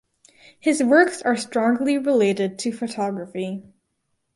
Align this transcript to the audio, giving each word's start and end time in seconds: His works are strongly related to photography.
His 0.59 0.81
works 0.81 1.21
are 1.21 1.37
strongly 1.37 1.95
related 1.99 2.57
to 2.57 2.71
photography. 2.71 3.61